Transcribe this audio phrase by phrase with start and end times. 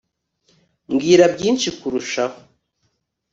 [0.91, 2.39] mbwira byinshi kurushaho